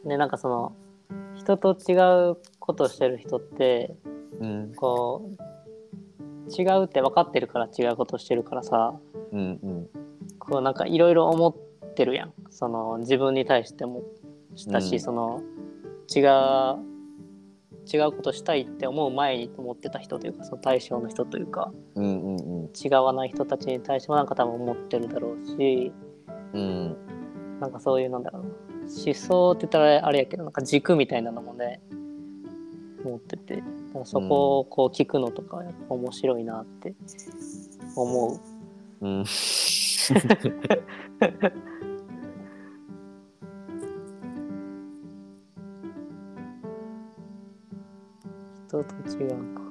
[0.07, 0.73] ね、なんかその、
[1.35, 1.95] 人と違
[2.31, 3.95] うことをしてる人って、
[4.41, 4.75] うん。
[4.75, 5.47] こう、
[6.51, 8.95] 違うって分かってるから違うことしてるからさ、
[9.33, 9.89] うんうん。
[10.39, 14.03] こうなんかいろいろ思ってるやんその自分に対しても
[14.55, 15.43] したし、うんその
[16.15, 16.97] 違う
[17.89, 22.71] 違うことしたいって思う前に思ってた人というかその対象の人というかうんうんうん。
[22.75, 25.93] 違わない人たちに対してもなんか多分思ってるだろうし
[26.53, 26.97] うん。
[27.61, 28.49] なんかそういうなんだろうな
[28.89, 31.81] 思想って言ったらあれやけどなんか軸みたいなのもね
[33.05, 33.63] 持ってて
[34.05, 36.95] そこをこう聞くのとか面白いなって
[37.95, 38.41] 思
[39.01, 39.07] う。
[39.07, 39.25] うん。
[48.67, 49.67] 人と違うか。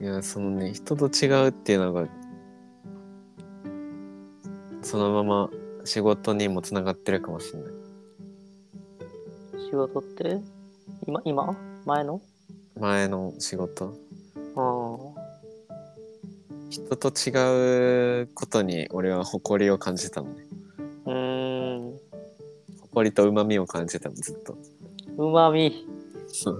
[0.00, 2.06] いや、そのね、人と違うっていうのが、
[4.88, 5.50] そのまま
[5.84, 7.72] 仕事にもつながってるかもしれない。
[9.66, 10.40] 仕事って？
[11.06, 11.54] 今今？
[11.84, 12.22] 前の？
[12.80, 13.94] 前の仕事。
[14.56, 14.96] あ
[16.70, 20.46] 人と違うことに俺は誇りを感じたのね。
[20.78, 21.98] あうーん
[22.80, 24.56] 誇りと旨味を感じたの、ずっと。
[25.18, 25.86] うまみ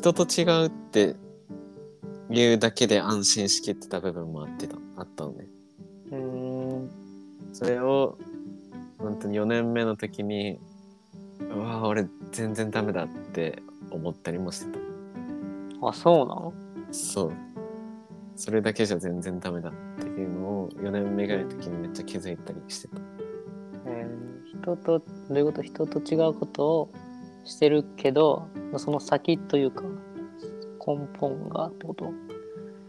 [0.00, 1.14] 人と違うって
[2.30, 5.46] 言うだけで安心しきってた部分もあってた、あったのね。
[6.10, 6.90] うーん
[7.52, 8.16] それを、
[8.98, 10.58] 本当に4年目の時に、
[11.54, 15.86] うわ俺全然ダメだって思ったりもしてた。
[15.86, 16.54] あそうなの？
[16.92, 17.32] そう。
[18.36, 22.96] それだけじゃ全然ダメだっていうのを4年目ぐらいの時にめっちゃ気づいたりしてた。
[23.84, 25.62] えー人とどういうこと？
[25.62, 26.90] 人と違うことを
[27.44, 29.82] してるけどその先というか
[30.96, 32.12] 根本がってこと？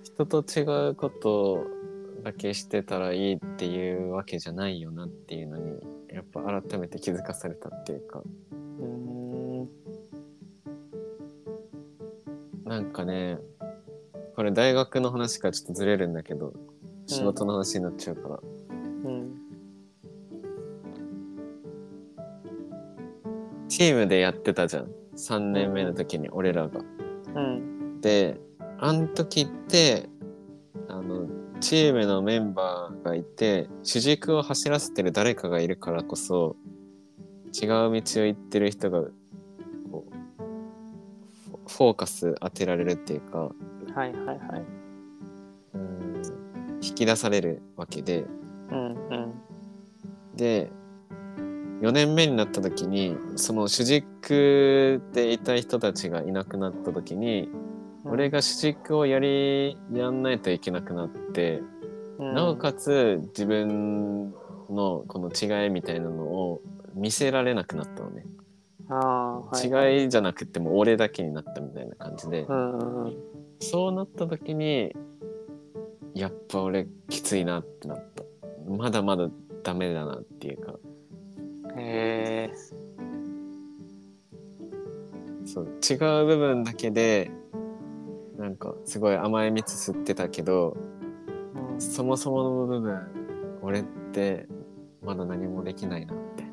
[0.04, 1.66] 人と違うこと
[2.24, 9.70] だけしてたらいいっていうわけじゃないよなっていうのに、やっぱ改めて気づかされたっていうか、うーん
[12.66, 13.38] なんかね、
[14.36, 16.54] これ大学の話からちょっとずれるんだけど、
[17.08, 19.38] 仕事の話になっちゃうから、うん。
[23.68, 24.92] チームでやってたじゃん。
[25.16, 26.82] 3年目の時に俺らが。
[27.36, 27.71] うん
[28.02, 28.40] で、
[28.80, 30.10] あの時って、
[30.90, 31.28] あの、
[31.60, 36.56] チームのメンバーがいて、主軸を走らせてる誰かがいるからこそ、
[37.54, 37.92] 違う道を
[38.26, 39.04] 行ってる人が、
[39.92, 40.42] こう、
[41.48, 44.66] フォフォーカス当てられるっていうか、はいはいはい。
[45.76, 46.22] うん
[46.84, 48.26] 引き出されるわけで、
[48.72, 49.34] うんうん。
[50.36, 50.72] で、
[51.82, 57.50] 4年目になった時に、その主軸でいた人たちがいなくなった時に、
[58.06, 61.62] 俺が主軸をやり、やんないといけなくなって、
[62.20, 64.32] なおかつ自分
[64.70, 66.62] のこの違いみたいなのを
[66.94, 68.26] 見せられなくなったのね。
[68.88, 70.02] はい。
[70.02, 73.18] 違いじゃなくても俺だけになったみたいな感じで、うんうんうん。
[73.60, 74.96] そうなった時に、
[76.14, 78.24] やっぱ俺きついなってなった。
[78.68, 79.30] まだまだ
[79.64, 80.74] ダメだなっていうか、
[81.78, 82.54] へえ
[85.46, 87.32] そう、違う部分だけで、
[88.84, 90.78] すごい甘い蜜吸ってたけど、
[91.74, 94.48] うんそもそもの部分、俺って
[95.02, 96.44] まだ何もできないなって。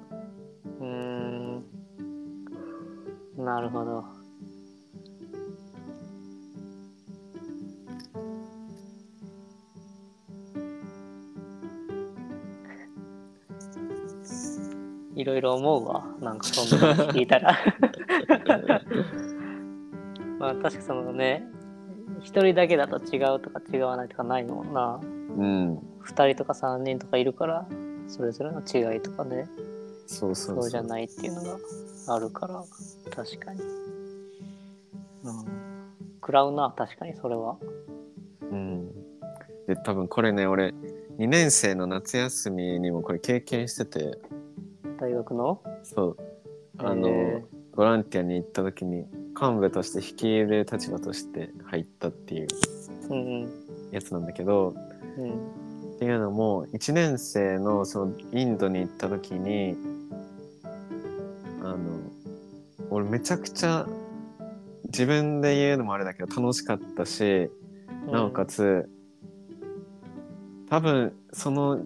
[0.81, 1.65] うーん
[3.37, 4.05] なるほど。
[15.15, 16.05] いろいろ思うわ。
[16.21, 17.59] なんかそんな話聞いたら。
[20.39, 21.45] まあ確かそのね、
[22.21, 25.01] 一人だけだと違うとか違わないとかないもんな。
[25.03, 25.79] うん。
[26.01, 27.67] 二人とか三人とかいるから、
[28.09, 29.49] それぞれの違いとかね。
[30.07, 30.71] そうそうそう。
[30.71, 31.59] じゃないっていうのが
[32.09, 32.65] あるから
[33.15, 33.61] 確かに、
[35.23, 35.45] うん、
[36.15, 37.59] 食らうな確かにそれは
[38.51, 38.91] うん。
[39.67, 40.73] で、多分これね、俺、
[41.19, 44.19] 2年生の夏休みにもこれ経験してて、
[44.99, 45.63] 大学の？
[45.83, 46.17] そう。
[46.79, 47.45] あの、へ
[47.75, 49.07] ボランティアに行った時に
[49.41, 52.49] 幹部として率いる立場として入ったっていう
[53.11, 53.49] うんうん
[53.93, 54.75] やつなんだけど
[55.17, 55.33] うん
[55.97, 59.77] っていうのも1年生のそのインドに行った時に
[61.63, 61.77] あの
[62.91, 63.87] 俺めちゃくちゃ
[64.87, 67.51] 自分で言うのもあれだけど楽しかったし
[68.11, 68.89] なおかつ
[70.71, 71.81] 多分その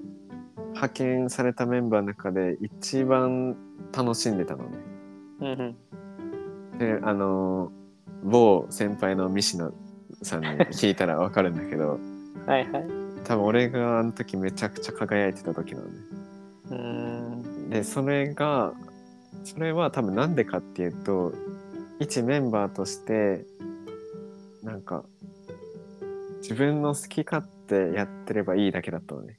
[0.68, 3.56] 派遣されたメンバーの中で一番
[3.96, 4.78] 楽しんでたのね。
[5.40, 5.76] うんうん
[6.82, 7.70] であの
[8.24, 9.72] 某先輩の三野
[10.22, 12.00] さんに聞いたらわかるんだけど
[12.46, 12.84] はいはい
[13.24, 15.92] 多分俺があの時めちゃくちゃ輝いてた時なのね。
[16.70, 18.72] うーんでそれが
[19.44, 21.32] それは多分なんでかっていうと
[22.00, 23.44] 一メンバーとして
[24.64, 25.04] なんか
[26.40, 29.38] 自分の好き勝手やってればいいだけだったのね。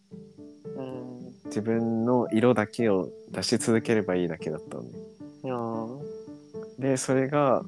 [0.78, 1.04] うん
[1.48, 5.03] 自分の色だけを出し続ければいいだけだったのね。
[6.84, 7.64] でそれが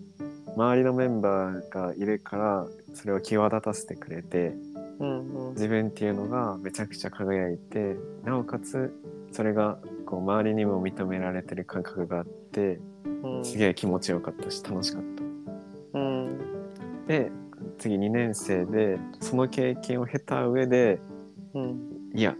[0.58, 4.54] 周りのメンバーがいるからそれを際立たせてくれて
[5.00, 5.54] うんうん。
[5.54, 7.96] 自分っていうのがめちゃくちゃ輝いて
[8.26, 8.94] なおかつ
[9.32, 12.80] それがこう周りにも認められてる感覚があって
[13.24, 13.46] うん。
[13.46, 15.02] すげえ気持ちよかったし楽しかっ
[15.94, 16.00] た。
[16.00, 17.06] うん。
[17.08, 17.32] で
[17.78, 21.00] 次2年生でその経験を経た上で
[21.54, 21.80] うん。
[22.14, 22.36] いや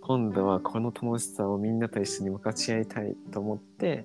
[0.00, 4.04] 今度はこの楽しさをみんなと一緒に分かち合いたいと思って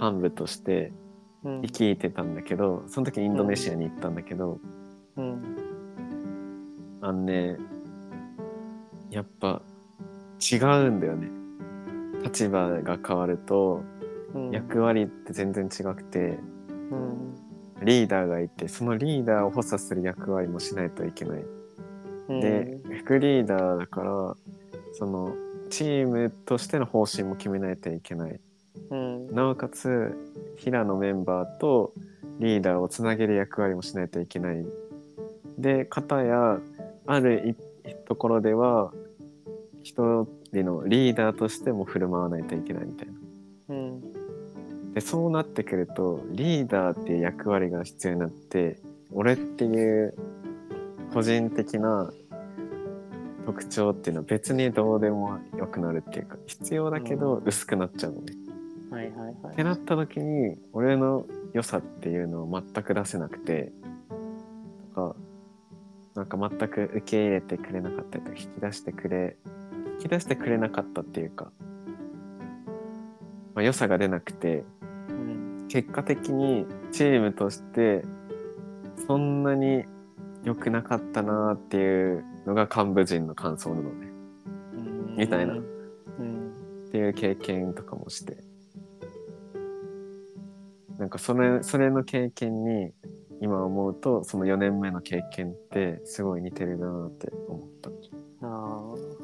[0.00, 1.07] 幹部としてうん
[1.44, 4.60] 生きてたんだけどその時インドネシアに行ったんだけど、
[5.16, 5.42] うん。
[7.00, 7.56] あのね
[9.10, 9.62] やっぱ
[10.52, 11.28] 違うんだよね。
[12.22, 13.82] 立場が変わると
[14.34, 14.50] うん。
[14.50, 16.38] 役割って全然違くて
[16.90, 17.34] うん。
[17.82, 21.44] リーダーがいてそのリーダーを補佐する役割もしないといけない。
[22.28, 22.40] うん。
[22.40, 24.34] で副リーダーだから
[24.94, 25.34] その
[25.70, 28.40] チームとしての方針も決めないといけない
[28.90, 29.34] うん。
[29.34, 30.16] なおかつ
[30.56, 31.92] 平のメンバーと
[32.38, 34.64] リーダーをつなげる役割もしないといけない。
[35.58, 36.58] で片や
[37.06, 37.54] あるい
[38.06, 38.92] ところでは
[39.82, 43.14] 一人のリーダーとしても振る舞わないといけないみたいな。
[43.70, 44.94] うん。
[44.94, 48.78] でそうなってくるとリーダーっていう役割が必要になって
[49.12, 50.14] 俺っていう
[51.12, 52.10] 個人的な
[53.46, 58.34] 特徴っていうのは別にどうでもよくなるっていうか必要だけど薄くなっちゃうのね。
[58.90, 59.52] はいはいはい。
[59.52, 63.72] ってなった時に俺の良さっていうのを全く出せなくて
[64.94, 65.16] とか
[66.14, 69.36] なんか全く受け入れてくれなかったりとか引き出してくれ
[69.98, 71.52] 引き出してくれなかったっていうか、
[73.54, 74.64] まあ、良さが出なくて
[75.08, 75.66] うん。
[75.68, 78.04] 結果的にチームとして
[79.06, 79.84] そんなに
[80.44, 84.08] 良くなかったなっていうのが幹部陣の感想なのね。
[84.74, 85.16] うん。
[85.16, 85.54] みたいな。
[85.54, 86.52] うん。
[86.88, 88.37] っていう経験とかもして
[90.98, 92.90] なんかそれそれの経験に
[93.40, 97.90] 今思うとその4年目の経験ってすごい似てるなって思った。
[98.42, 99.18] あー。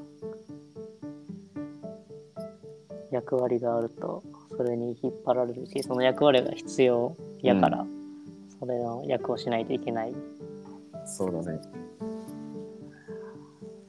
[3.11, 4.23] 役割があると
[4.57, 7.85] それに引っ張られるしその役割が必要やから、
[8.61, 10.15] それの役をしないといけない。
[11.05, 11.61] そうだね。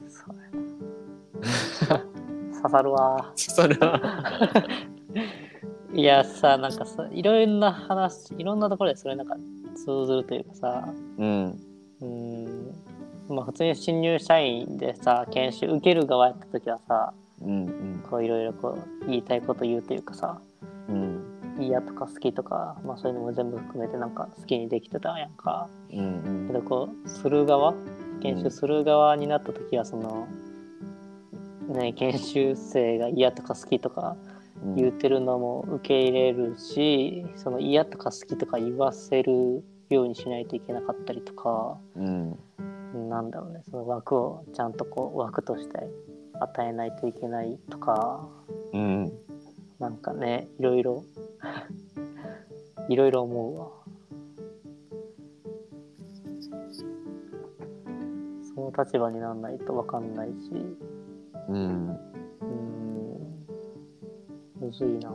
[0.08, 2.04] そうやな。
[2.56, 3.32] 刺さるわ
[5.96, 9.34] いやさなんかさいろんな話いろんなところでそれなんか
[9.74, 10.88] 通ずるというかさ。
[11.16, 11.46] うん。
[12.02, 13.34] うーん。
[13.34, 20.38] まあ普通に新入社員でさ研修受ける側やった時はさうんこういろいろこう言いたいこと言うというかさ
[20.90, 21.22] うん。
[21.58, 25.70] 嫌とか好きとか、まあ、そういうのも全部含めてなんか好きにできてたんやんか。
[25.90, 26.46] うんうん。
[26.48, 27.72] けどこうする側
[28.20, 30.28] 研修する側になった時はその、
[31.68, 34.25] ね研修生が嫌とか好きとかうん
[34.76, 42.38] 言うてるのも受け入れるし、その嫌とか好きとか言わせるようにしないといけなかったりとかうん
[43.08, 45.88] なんだろうねその枠をちゃんとこう枠として
[46.40, 48.26] 与えないといけないとか
[48.72, 49.12] うん
[49.78, 51.04] なんかねいろいろ
[52.88, 53.68] いろいろ思うわ。
[58.54, 60.34] その立場にならないと分かんないし。
[61.48, 61.98] うん。
[64.60, 65.12] むずいな。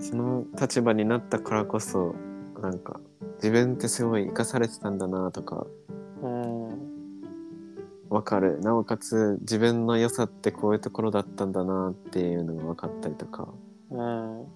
[0.00, 2.14] その立場になったからこそ
[2.60, 3.00] なんか
[3.36, 5.66] 自分ってすごい生かされてたんだなとか
[6.22, 6.68] うん。
[8.08, 8.60] わかる。
[8.60, 13.48] なおかつ自分の良さってこういうところだったんだなっていうのが分かったりとか。
[13.90, 14.46] うん。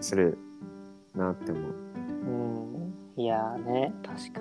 [0.00, 0.38] する
[1.14, 1.64] なって思う。
[3.16, 3.22] うん。
[3.22, 4.40] いやーね確か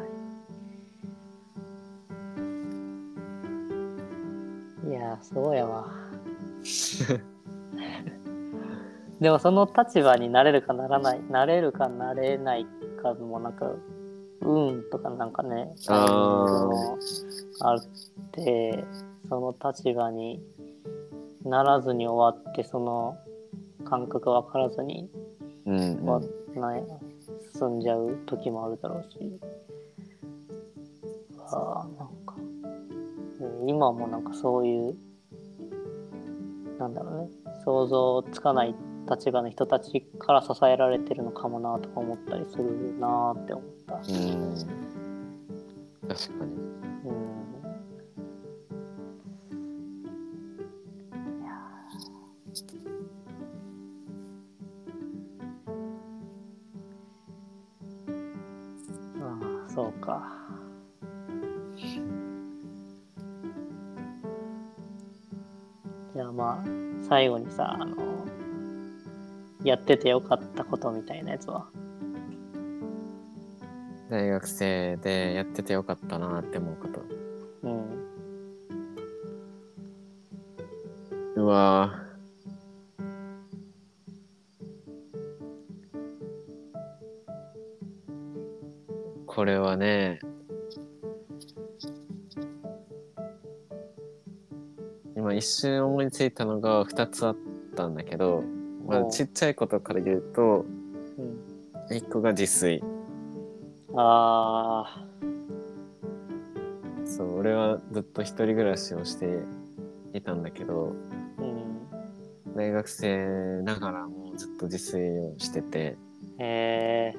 [4.86, 4.90] に。
[4.90, 6.09] いやーそうやわ
[9.20, 12.66] でもその立場になれるかならないなれるかなれない
[13.02, 13.72] かもなんか
[14.42, 16.96] 運とかなんかねあ
[17.62, 17.80] あっ
[18.32, 18.86] て
[19.28, 20.42] その立場に
[21.44, 23.18] ならずに終わってその
[23.84, 25.10] 感覚分からずに
[25.66, 26.22] うん、終わ
[26.56, 26.84] ない
[27.54, 29.40] 進んじゃう時もあるだろうし。
[31.52, 32.42] あーなんか、ね
[33.68, 34.96] 今もなんかそういう
[36.80, 37.30] なんだろうね
[37.66, 38.74] 想像つかない
[39.10, 43.96] 立場の人たちから支えられてるのかもなとか思ったりするなって思った。
[43.96, 44.56] うん。
[46.08, 46.69] 確かに。
[67.60, 68.26] さあの
[69.66, 71.68] やっててよかったことみたいなやつは？
[74.10, 77.02] 大学生でやっててよかったなって思うこと。
[77.64, 78.06] うん。
[81.36, 83.04] うわー
[89.28, 90.22] これはね、
[95.30, 97.38] 今一瞬思いついたのが2つあっ
[97.76, 98.44] たんだけど、
[98.88, 100.66] まあ、ちっちゃいことから言うと、
[101.18, 101.96] うん。
[101.96, 102.84] 1個が自炊。
[103.96, 105.06] あ
[107.06, 109.44] そう、俺はずっと一人暮らしをして
[110.16, 110.96] いたんだけど、
[111.38, 112.56] あうん。
[112.56, 115.96] 大学生ながらもずっと自炊をしてて、
[116.40, 117.16] へえ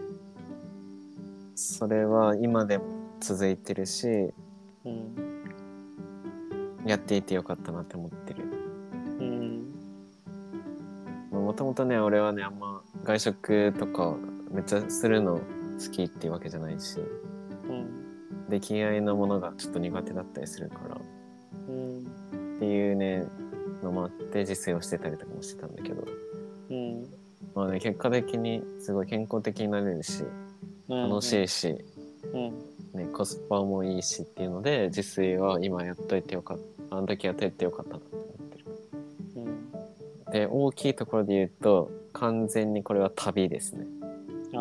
[1.54, 2.86] それは今でも
[3.20, 4.32] 続いてるし、
[4.84, 5.19] うん
[6.86, 8.44] やっていてよかったなって思ってる。
[9.20, 9.74] うん。
[11.30, 14.16] もともとね、俺はね、あんま外食とか
[14.50, 16.98] めっちゃするの好きっていうわけじゃないし、
[17.68, 18.48] うん。
[18.48, 21.00] 出来合いのものがちょっと苦手だったりするから、
[21.68, 22.00] うん
[22.56, 23.24] っていうね、
[23.82, 26.04] のもあって自炊をしてたりとかもしてたんだけど、
[26.70, 27.06] うん。
[27.54, 30.24] まあね、結果的にすごい健康的になれるし、
[30.88, 31.78] 楽しいし、
[32.32, 32.42] うん。
[32.42, 32.52] ね、
[33.20, 36.58] コスパもいいしっていうので、自炊は今やっといてよかっ
[36.88, 38.64] た、あの時やっといてよかったなって思ってる。
[39.36, 43.84] うんで、大きいところで言うと、完全にこれは旅ですね。
[44.54, 44.60] ああ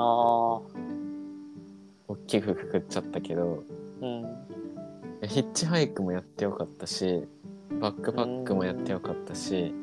[2.09, 3.63] 大きくくくっちゃったけど、
[4.01, 4.25] うん
[5.25, 7.25] ヒッチハイクもやってよかったし、
[7.79, 9.73] バックパックもやってよかったし、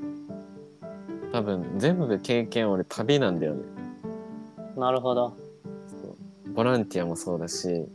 [1.32, 3.62] 多分全部経験俺旅なんだよね。
[4.76, 5.34] なるほど
[6.54, 7.86] ボランティアもそうだし、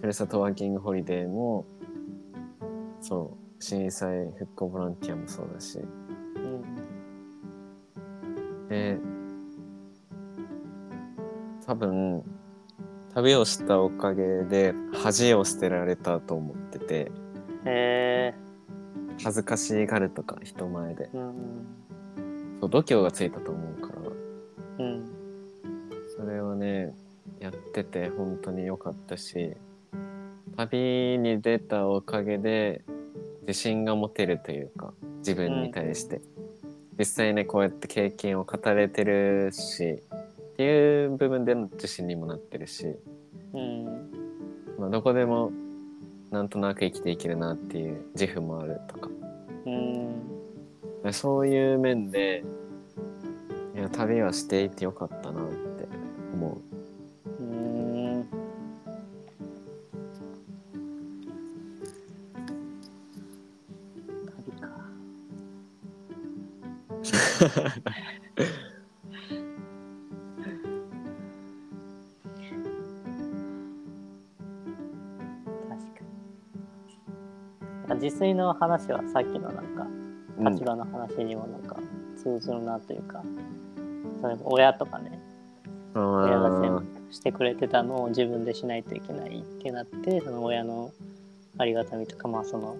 [0.00, 1.64] ふるさとワーキングホリデーも、
[3.00, 6.86] そう、震災復興ボランティアもそうだし、うん
[8.68, 8.98] で、
[11.66, 12.22] 多分、
[13.14, 16.94] 旅をしたおかげで恥を捨てられたと思ってて、
[17.64, 18.34] へえ
[19.22, 21.08] 恥ずかしがるとか人前で。
[21.14, 21.34] うん。
[22.60, 23.94] そう度胸がついたと思うか
[24.78, 25.06] ら、うん。
[26.16, 26.94] それをね、
[27.40, 29.56] やってて本当に良かったし、
[30.56, 32.82] 旅に出たおかげで
[33.46, 36.20] 自信が持てるというか、自分に対して。
[36.98, 40.02] 実際ね、こうやって経験を語れてるし、
[40.52, 42.86] っていう部分での自信にもなってるし、
[43.52, 43.84] うん
[44.78, 45.52] まあ、どこでも
[46.30, 49.10] なんとなく生きていけるなっていう自負もあるとか。
[49.66, 52.42] うんそういう面で、
[53.74, 55.86] いや、旅はしていてよかったなって
[56.34, 56.75] 思う。
[67.48, 67.60] か
[77.88, 78.00] に。
[78.00, 79.86] 自炊の話はさっきのなんか
[80.38, 81.76] うん立場の話にもなんか
[82.16, 83.22] 通ずるなというか、
[84.20, 85.18] それ親とかね
[85.94, 90.92] 親が全あ部してくれてたのを自分でしないといけないってなってその親の
[91.58, 92.76] ありがたみとかまあその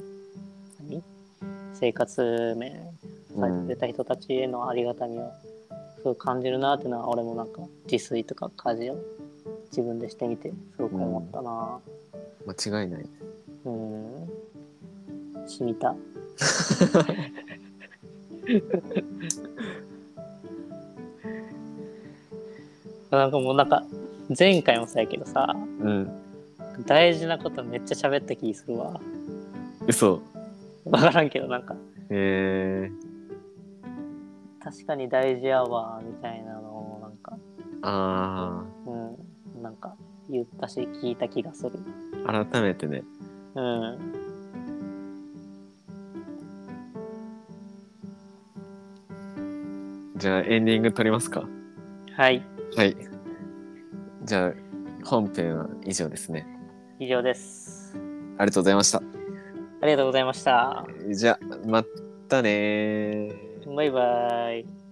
[0.81, 1.03] 何？
[1.73, 2.73] 生活面
[3.37, 5.33] されてくれた人たちへのありがたみを
[5.97, 8.99] すごい感じるなっていうのは俺もなんか自炊とか家事を
[9.71, 11.81] 自分でしてみてすごく思ったな。
[12.47, 13.07] ー間違いない。
[13.65, 14.29] うん。
[15.47, 15.95] 染みた。
[23.11, 23.85] なんかもうなんか
[24.37, 26.11] 前回もそうやけどさうん。
[26.87, 29.01] 大事なことめっちゃ喋った気するわ。
[29.87, 30.21] 嘘。
[30.85, 31.75] 分からんけどなんか。
[32.11, 32.91] え
[34.67, 37.39] 確かに大事やわみたいなのをなんか
[37.83, 39.95] あうんなんか
[40.29, 41.79] 言ったし聞いた気がする
[42.27, 43.05] あ、改めてね。
[43.55, 44.13] うん
[50.17, 51.45] じゃあエンディング撮りますか。
[52.17, 52.43] はい
[52.77, 52.97] はい。
[54.25, 54.53] じゃあ
[55.05, 56.45] 本編は以上ですね。
[56.99, 57.95] 以上です
[58.37, 58.99] ありがとうございました。
[58.99, 61.85] ありがとうございましたじゃあ、ま
[62.29, 63.77] たねー。
[63.77, 64.86] バイバイ